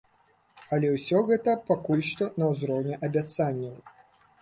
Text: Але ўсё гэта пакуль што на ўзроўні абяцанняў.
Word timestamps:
Але 0.77 0.87
ўсё 0.93 1.21
гэта 1.27 1.55
пакуль 1.69 2.03
што 2.09 2.33
на 2.41 2.51
ўзроўні 2.55 3.01
абяцанняў. 3.11 3.75